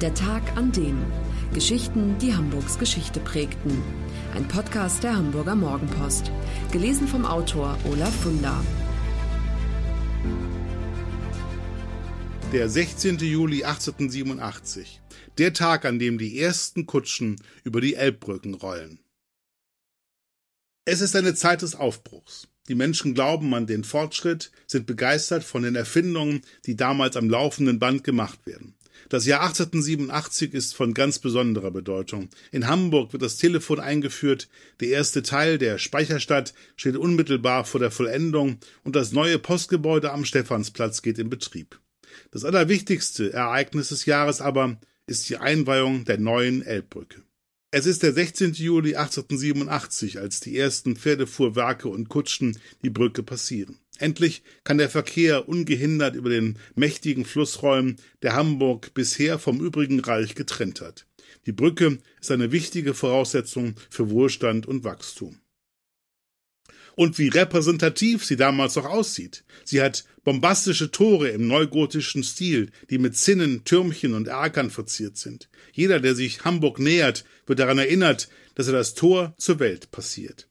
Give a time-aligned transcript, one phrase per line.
[0.00, 1.00] Der Tag an dem.
[1.52, 3.80] Geschichten, die Hamburgs Geschichte prägten.
[4.34, 6.32] Ein Podcast der Hamburger Morgenpost.
[6.72, 8.60] Gelesen vom Autor Olaf Funder.
[12.52, 13.18] Der 16.
[13.18, 15.00] Juli 1887.
[15.38, 18.98] Der Tag, an dem die ersten Kutschen über die Elbbrücken rollen.
[20.84, 22.48] Es ist eine Zeit des Aufbruchs.
[22.68, 27.78] Die Menschen glauben an den Fortschritt, sind begeistert von den Erfindungen, die damals am laufenden
[27.78, 28.74] Band gemacht werden.
[29.08, 32.28] Das Jahr 1887 ist von ganz besonderer Bedeutung.
[32.52, 34.48] In Hamburg wird das Telefon eingeführt,
[34.80, 40.24] der erste Teil der Speicherstadt steht unmittelbar vor der Vollendung und das neue Postgebäude am
[40.24, 41.78] Stephansplatz geht in Betrieb.
[42.30, 47.22] Das allerwichtigste Ereignis des Jahres aber ist die Einweihung der neuen Elbbrücke.
[47.70, 48.52] Es ist der 16.
[48.52, 53.80] Juli 1887, als die ersten Pferdefuhrwerke und Kutschen die Brücke passieren.
[53.98, 60.00] Endlich kann der Verkehr ungehindert über den mächtigen Fluss rollen, der Hamburg bisher vom übrigen
[60.00, 61.06] Reich getrennt hat.
[61.46, 65.38] Die Brücke ist eine wichtige Voraussetzung für Wohlstand und Wachstum
[66.96, 69.44] und wie repräsentativ sie damals noch aussieht.
[69.64, 75.48] Sie hat bombastische Tore im neugotischen Stil, die mit Zinnen, Türmchen und Erkern verziert sind.
[75.72, 80.48] Jeder, der sich Hamburg nähert, wird daran erinnert, dass er das Tor zur Welt passiert.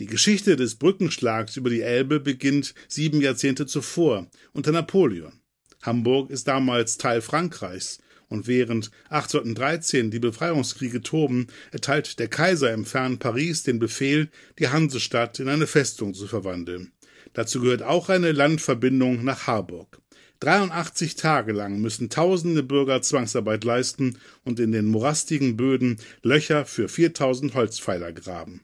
[0.00, 5.42] Die Geschichte des Brückenschlags über die Elbe beginnt sieben Jahrzehnte zuvor, unter Napoleon.
[5.82, 12.86] Hamburg ist damals Teil Frankreichs und während 1813 die Befreiungskriege toben, erteilt der Kaiser im
[12.86, 16.92] fernen Paris den Befehl, die Hansestadt in eine Festung zu verwandeln.
[17.34, 20.00] Dazu gehört auch eine Landverbindung nach Harburg.
[20.38, 26.88] 83 Tage lang müssen tausende Bürger Zwangsarbeit leisten und in den morastigen Böden Löcher für
[26.88, 28.62] 4000 Holzpfeiler graben.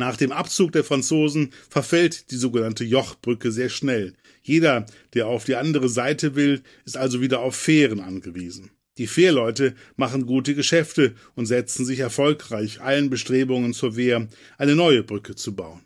[0.00, 4.14] Nach dem Abzug der Franzosen verfällt die sogenannte Jochbrücke sehr schnell.
[4.42, 8.70] Jeder, der auf die andere Seite will, ist also wieder auf Fähren angewiesen.
[8.96, 15.02] Die Fährleute machen gute Geschäfte und setzen sich erfolgreich allen Bestrebungen zur Wehr, eine neue
[15.02, 15.82] Brücke zu bauen.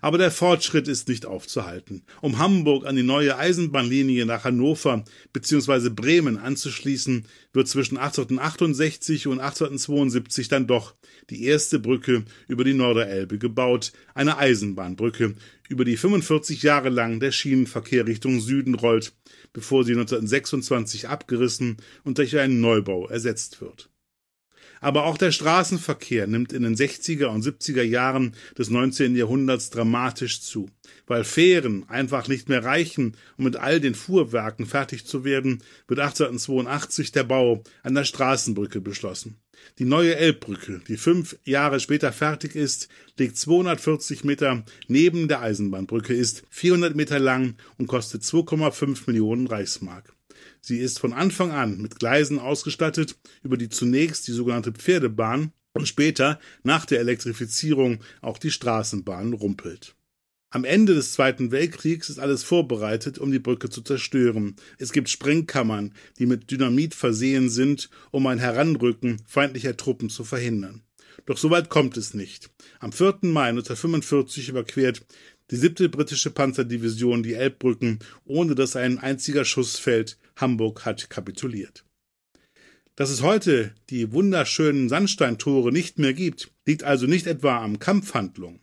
[0.00, 2.02] Aber der Fortschritt ist nicht aufzuhalten.
[2.20, 5.90] Um Hamburg an die neue Eisenbahnlinie nach Hannover bzw.
[5.90, 10.94] Bremen anzuschließen, wird zwischen 1868 und 1872 dann doch
[11.30, 15.34] die erste Brücke über die Norderelbe gebaut, eine Eisenbahnbrücke,
[15.68, 19.12] über die 45 Jahre lang der Schienenverkehr Richtung Süden rollt,
[19.52, 23.91] bevor sie 1926 abgerissen und durch einen Neubau ersetzt wird.
[24.82, 29.14] Aber auch der Straßenverkehr nimmt in den 60er und 70er Jahren des 19.
[29.16, 30.68] Jahrhunderts dramatisch zu.
[31.06, 36.00] Weil Fähren einfach nicht mehr reichen, um mit all den Fuhrwerken fertig zu werden, wird
[36.00, 39.38] 1882 der Bau einer Straßenbrücke beschlossen.
[39.78, 46.12] Die neue Elbbrücke, die fünf Jahre später fertig ist, liegt 240 Meter neben der Eisenbahnbrücke,
[46.12, 50.12] ist 400 Meter lang und kostet 2,5 Millionen Reichsmark.
[50.60, 55.88] Sie ist von Anfang an mit Gleisen ausgestattet, über die zunächst die sogenannte Pferdebahn und
[55.88, 59.94] später nach der Elektrifizierung auch die Straßenbahn rumpelt.
[60.50, 64.56] Am Ende des Zweiten Weltkriegs ist alles vorbereitet, um die Brücke zu zerstören.
[64.76, 70.82] Es gibt Sprengkammern, die mit Dynamit versehen sind, um ein Heranrücken feindlicher Truppen zu verhindern.
[71.24, 72.50] Doch so weit kommt es nicht.
[72.80, 73.20] Am 4.
[73.22, 75.06] Mai 1945 überquert
[75.50, 80.18] die siebte britische Panzerdivision die Elbbrücken, ohne dass ein einziger Schuss fällt.
[80.36, 81.84] Hamburg hat kapituliert.
[82.96, 88.60] Dass es heute die wunderschönen Sandsteintore nicht mehr gibt, liegt also nicht etwa am Kampfhandlungen.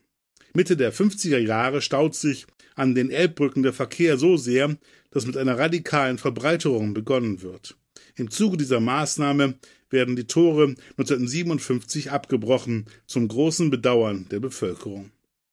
[0.54, 4.78] Mitte der 50er Jahre staut sich an den Elbbrücken der Verkehr so sehr,
[5.12, 7.76] dass mit einer radikalen Verbreiterung begonnen wird.
[8.16, 9.56] Im Zuge dieser Maßnahme
[9.90, 15.12] werden die Tore 1957 abgebrochen, zum großen Bedauern der Bevölkerung.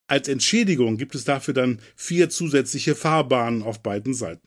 [0.09, 4.47] Als Entschädigung gibt es dafür dann vier zusätzliche Fahrbahnen auf beiden Seiten.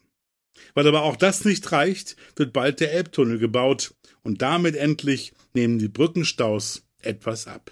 [0.74, 3.94] Weil aber auch das nicht reicht, wird bald der Elbtunnel gebaut
[4.24, 7.72] und damit endlich nehmen die Brückenstaus etwas ab.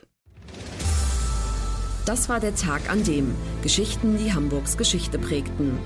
[2.05, 5.77] Das war der Tag an dem Geschichten, die Hamburgs Geschichte prägten.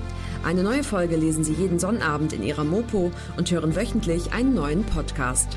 [0.44, 4.84] Eine neue Folge lesen Sie jeden Sonnabend in Ihrer Mopo und hören wöchentlich einen neuen
[4.84, 5.56] Podcast.